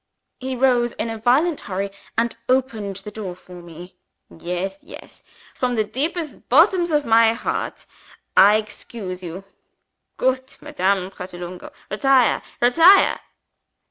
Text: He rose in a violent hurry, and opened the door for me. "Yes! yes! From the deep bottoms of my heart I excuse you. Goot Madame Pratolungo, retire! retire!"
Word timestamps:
He 0.39 0.55
rose 0.55 0.93
in 0.93 1.11
a 1.11 1.19
violent 1.19 1.59
hurry, 1.59 1.91
and 2.17 2.35
opened 2.49 2.95
the 2.95 3.11
door 3.11 3.35
for 3.35 3.61
me. 3.61 3.97
"Yes! 4.35 4.79
yes! 4.81 5.23
From 5.53 5.75
the 5.75 5.83
deep 5.83 6.17
bottoms 6.49 6.89
of 6.89 7.05
my 7.05 7.33
heart 7.33 7.85
I 8.35 8.55
excuse 8.55 9.21
you. 9.21 9.43
Goot 10.17 10.57
Madame 10.59 11.11
Pratolungo, 11.11 11.71
retire! 11.91 12.41
retire!" 12.59 13.19